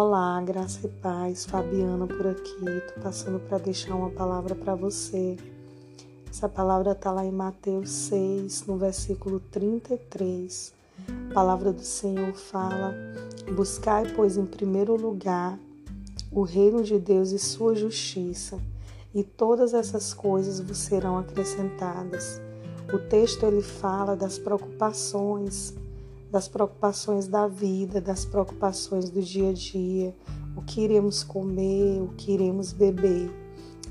[0.00, 2.54] Olá, graça e paz, Fabiana por aqui.
[2.94, 5.36] Tô passando para deixar uma palavra para você.
[6.30, 10.72] Essa palavra está lá em Mateus 6, no versículo 33.
[11.30, 12.94] A palavra do Senhor fala:
[13.56, 15.58] Buscai, pois, em primeiro lugar
[16.30, 18.56] o reino de Deus e sua justiça,
[19.12, 22.40] e todas essas coisas vos serão acrescentadas.
[22.92, 25.74] O texto ele fala das preocupações,
[26.30, 30.14] das preocupações da vida, das preocupações do dia a dia,
[30.56, 33.30] o que iremos comer, o que iremos beber.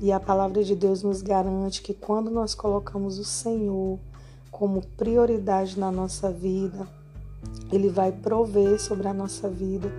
[0.00, 3.98] E a palavra de Deus nos garante que quando nós colocamos o Senhor
[4.50, 6.86] como prioridade na nossa vida,
[7.72, 9.92] Ele vai prover sobre a nossa vida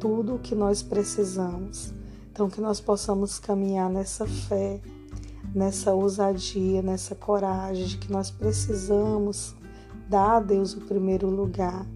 [0.00, 1.92] tudo o que nós precisamos.
[2.30, 4.80] Então, que nós possamos caminhar nessa fé,
[5.54, 9.54] nessa ousadia, nessa coragem de que nós precisamos
[10.12, 11.86] dar a Deus o primeiro lugar.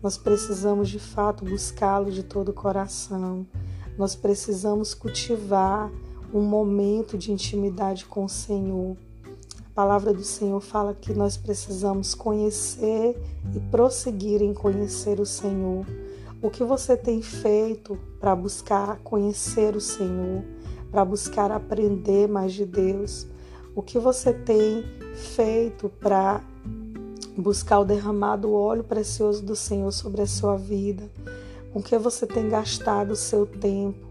[0.00, 3.44] Nós precisamos de fato buscá-lo de todo o coração.
[3.98, 5.90] Nós precisamos cultivar
[6.32, 8.96] um momento de intimidade com o Senhor.
[9.58, 13.20] A palavra do Senhor fala que nós precisamos conhecer
[13.52, 15.84] e prosseguir em conhecer o Senhor.
[16.40, 20.44] O que você tem feito para buscar conhecer o Senhor?
[20.94, 23.26] para buscar aprender mais de Deus?
[23.74, 24.84] O que você tem
[25.16, 26.40] feito para
[27.36, 31.10] buscar o derramado óleo precioso do Senhor sobre a sua vida?
[31.72, 34.06] Com que você tem gastado o seu tempo?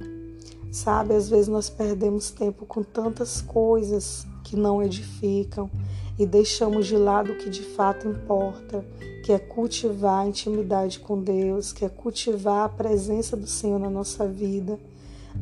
[0.72, 5.70] Sabe, às vezes nós perdemos tempo com tantas coisas que não edificam
[6.18, 8.86] e deixamos de lado o que de fato importa,
[9.24, 13.90] que é cultivar a intimidade com Deus, que é cultivar a presença do Senhor na
[13.90, 14.80] nossa vida.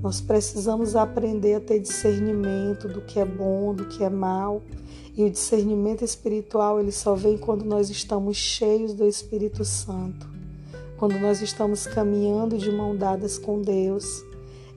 [0.01, 4.61] Nós precisamos aprender a ter discernimento do que é bom, do que é mal.
[5.21, 10.27] E o discernimento espiritual, ele só vem quando nós estamos cheios do Espírito Santo.
[10.97, 14.23] Quando nós estamos caminhando de mão dadas com Deus.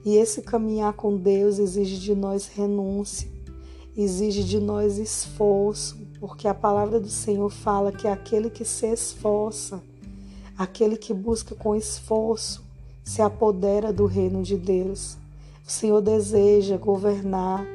[0.05, 3.27] E esse caminhar com Deus exige de nós renúncia,
[3.97, 9.81] exige de nós esforço, porque a palavra do Senhor fala que aquele que se esforça,
[10.55, 12.63] aquele que busca com esforço,
[13.03, 15.17] se apodera do reino de Deus.
[15.67, 17.65] O Senhor deseja governar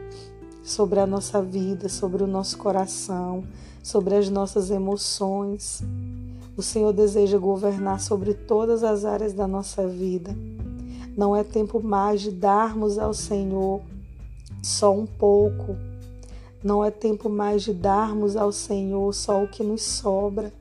[0.63, 3.45] sobre a nossa vida, sobre o nosso coração,
[3.83, 5.83] sobre as nossas emoções.
[6.57, 10.37] O Senhor deseja governar sobre todas as áreas da nossa vida.
[11.17, 13.81] Não é tempo mais de darmos ao Senhor
[14.63, 15.77] só um pouco.
[16.63, 20.53] Não é tempo mais de darmos ao Senhor só o que nos sobra.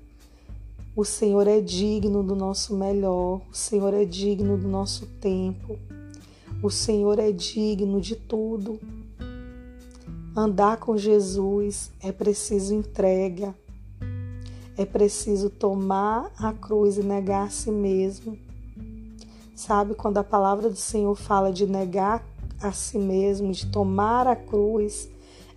[0.96, 5.78] O Senhor é digno do nosso melhor, o Senhor é digno do nosso tempo,
[6.62, 8.80] o Senhor é digno de tudo.
[10.42, 13.54] Andar com Jesus é preciso entrega,
[14.78, 18.40] é preciso tomar a cruz e negar a si mesmo.
[19.54, 22.26] Sabe, quando a palavra do Senhor fala de negar
[22.62, 25.10] a si mesmo, de tomar a cruz,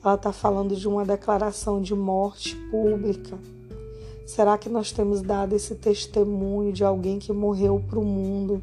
[0.04, 3.38] ela está falando de uma declaração de morte pública.
[4.26, 8.60] Será que nós temos dado esse testemunho de alguém que morreu para o mundo,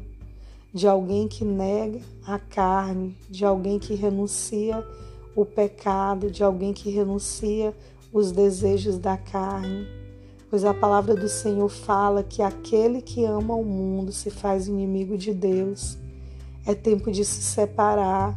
[0.70, 4.86] de alguém que nega a carne, de alguém que renuncia
[5.34, 7.74] o pecado, de alguém que renuncia
[8.12, 9.86] os desejos da carne?
[10.50, 15.16] Pois a palavra do Senhor fala que aquele que ama o mundo se faz inimigo
[15.16, 15.96] de Deus.
[16.66, 18.36] É tempo de se separar,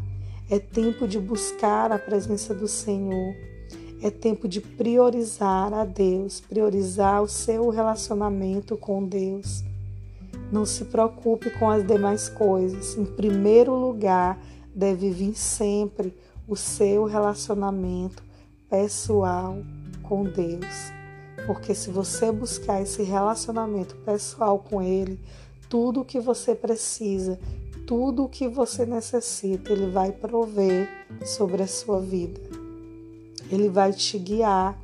[0.49, 3.33] é tempo de buscar a presença do Senhor.
[4.03, 9.63] É tempo de priorizar a Deus, priorizar o seu relacionamento com Deus.
[10.51, 12.97] Não se preocupe com as demais coisas.
[12.97, 14.39] Em primeiro lugar,
[14.75, 16.13] deve vir sempre
[16.47, 18.23] o seu relacionamento
[18.69, 19.57] pessoal
[20.01, 20.91] com Deus.
[21.45, 25.19] Porque se você buscar esse relacionamento pessoal com Ele,
[25.69, 27.39] tudo o que você precisa,
[27.85, 30.89] tudo o que você necessita, Ele vai prover
[31.25, 32.39] sobre a sua vida.
[33.51, 34.79] Ele vai te guiar.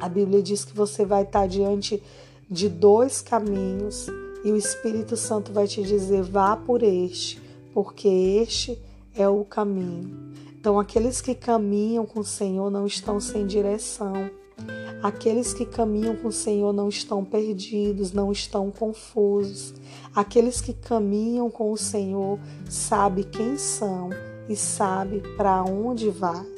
[0.00, 2.02] A Bíblia diz que você vai estar diante
[2.50, 4.06] de dois caminhos
[4.44, 7.40] e o Espírito Santo vai te dizer: vá por este,
[7.74, 10.34] porque este é o caminho.
[10.58, 14.30] Então, aqueles que caminham com o Senhor não estão sem direção.
[15.02, 19.74] Aqueles que caminham com o Senhor não estão perdidos, não estão confusos.
[20.14, 24.10] Aqueles que caminham com o Senhor sabem quem são
[24.48, 26.56] e sabem para onde vai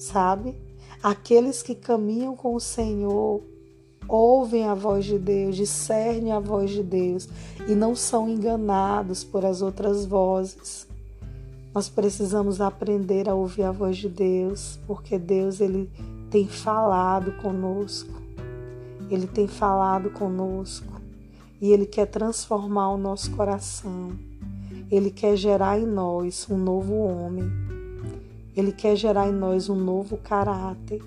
[0.00, 0.56] sabe?
[1.02, 3.42] Aqueles que caminham com o Senhor
[4.08, 7.28] ouvem a voz de Deus, discernem a voz de Deus
[7.68, 10.88] e não são enganados por as outras vozes.
[11.72, 15.90] Nós precisamos aprender a ouvir a voz de Deus, porque Deus ele
[16.30, 18.20] tem falado conosco.
[19.10, 21.00] Ele tem falado conosco
[21.60, 24.12] e ele quer transformar o nosso coração.
[24.90, 27.44] Ele quer gerar em nós um novo homem.
[28.56, 31.02] Ele quer gerar em nós um novo caráter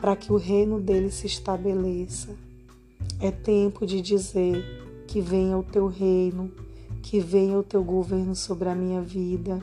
[0.00, 2.30] para que o reino dele se estabeleça.
[3.20, 4.62] É tempo de dizer
[5.06, 6.50] que venha o teu reino,
[7.02, 9.60] que venha o teu governo sobre a minha vida,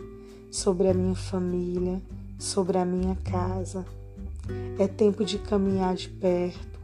[0.51, 2.01] sobre a minha família,
[2.37, 3.85] sobre a minha casa.
[4.79, 6.77] É tempo de caminhar de perto.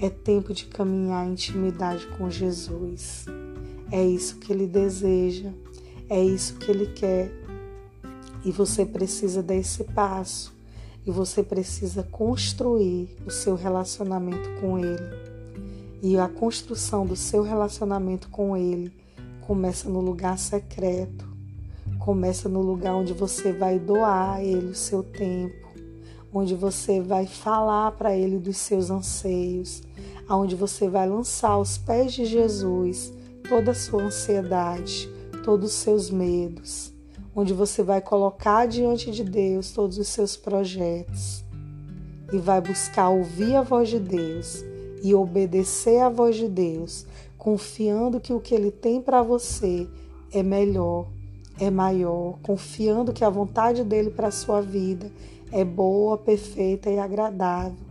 [0.00, 3.26] É tempo de caminhar em intimidade com Jesus.
[3.90, 5.50] É isso que ele deseja,
[6.08, 7.32] é isso que ele quer.
[8.44, 10.54] E você precisa dar esse passo.
[11.06, 15.26] E você precisa construir o seu relacionamento com ele.
[16.02, 18.92] E a construção do seu relacionamento com ele
[19.46, 21.24] começa no lugar secreto.
[22.00, 25.68] Começa no lugar onde você vai doar a ele o seu tempo,
[26.32, 29.82] onde você vai falar para ele dos seus anseios,
[30.28, 33.12] aonde você vai lançar aos pés de Jesus
[33.48, 35.08] toda a sua ansiedade,
[35.44, 36.92] todos os seus medos,
[37.34, 41.44] onde você vai colocar diante de Deus todos os seus projetos
[42.32, 44.64] e vai buscar ouvir a voz de Deus
[45.02, 47.06] e obedecer à voz de Deus,
[47.38, 49.88] confiando que o que ele tem para você
[50.32, 51.06] é melhor,
[51.58, 55.10] é maior, confiando que a vontade dele para a sua vida
[55.50, 57.86] é boa, perfeita e agradável,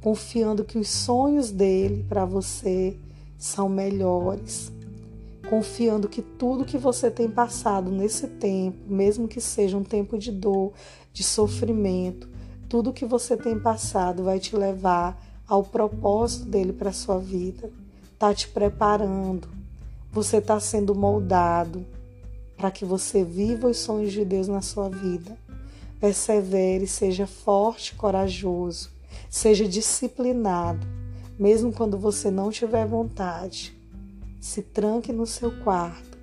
[0.00, 2.96] confiando que os sonhos dele para você
[3.36, 4.72] são melhores,
[5.50, 10.30] confiando que tudo que você tem passado nesse tempo, mesmo que seja um tempo de
[10.30, 10.72] dor,
[11.12, 12.28] de sofrimento,
[12.68, 17.70] tudo que você tem passado vai te levar ao propósito dele para sua vida,
[18.22, 19.48] está te preparando,
[20.12, 21.84] você está sendo moldado
[22.56, 25.36] para que você viva os sonhos de Deus na sua vida.
[25.98, 28.90] Persevere, seja forte, corajoso,
[29.28, 30.86] seja disciplinado,
[31.36, 33.76] mesmo quando você não tiver vontade.
[34.40, 36.16] Se tranque no seu quarto,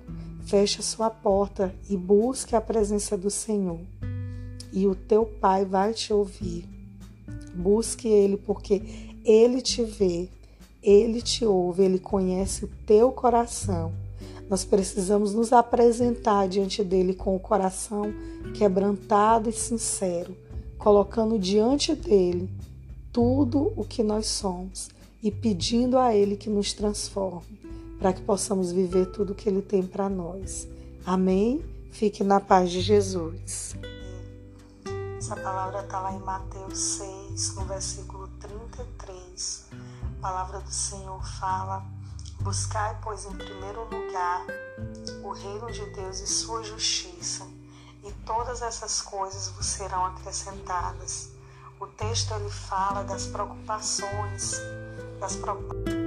[0.46, 3.80] feche a sua porta e busque a presença do Senhor.
[4.72, 6.66] E o teu Pai vai te ouvir.
[7.54, 10.30] Busque Ele, porque Ele te vê,
[10.82, 13.92] Ele te ouve, Ele conhece o teu coração.
[14.48, 18.12] Nós precisamos nos apresentar diante dele com o coração
[18.54, 20.36] quebrantado e sincero,
[20.76, 22.50] colocando diante dele
[23.12, 24.88] tudo o que nós somos
[25.22, 27.60] e pedindo a ele que nos transforme,
[27.98, 30.66] para que possamos viver tudo o que ele tem para nós.
[31.04, 31.62] Amém?
[31.90, 33.76] Fique na paz de Jesus.
[35.18, 39.66] Essa palavra está lá em Mateus 6, no versículo 33.
[40.20, 41.82] Palavra do Senhor fala
[42.40, 44.44] Buscai, pois, em primeiro lugar
[45.22, 47.46] o reino de Deus e sua justiça,
[48.04, 51.30] e todas essas coisas vos serão acrescentadas.
[51.78, 54.60] O texto ele fala das preocupações,
[55.18, 55.99] das preocupações